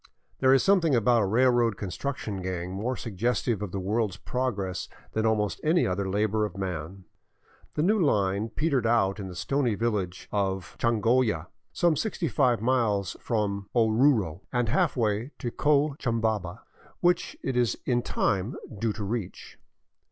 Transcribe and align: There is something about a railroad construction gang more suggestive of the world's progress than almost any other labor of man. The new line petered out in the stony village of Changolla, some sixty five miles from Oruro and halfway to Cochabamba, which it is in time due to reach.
There 0.39 0.51
is 0.51 0.63
something 0.63 0.95
about 0.95 1.21
a 1.21 1.27
railroad 1.27 1.77
construction 1.77 2.41
gang 2.41 2.71
more 2.71 2.97
suggestive 2.97 3.61
of 3.61 3.71
the 3.71 3.79
world's 3.79 4.17
progress 4.17 4.89
than 5.13 5.27
almost 5.27 5.61
any 5.63 5.85
other 5.85 6.09
labor 6.09 6.43
of 6.43 6.57
man. 6.57 7.05
The 7.75 7.83
new 7.83 7.99
line 7.99 8.49
petered 8.49 8.87
out 8.87 9.19
in 9.19 9.27
the 9.27 9.35
stony 9.35 9.75
village 9.75 10.27
of 10.31 10.75
Changolla, 10.79 11.49
some 11.71 11.95
sixty 11.95 12.27
five 12.29 12.63
miles 12.63 13.15
from 13.19 13.69
Oruro 13.75 14.41
and 14.51 14.69
halfway 14.69 15.33
to 15.37 15.51
Cochabamba, 15.51 16.61
which 17.01 17.37
it 17.43 17.55
is 17.55 17.77
in 17.85 18.01
time 18.01 18.55
due 18.79 18.93
to 18.93 19.03
reach. 19.03 19.59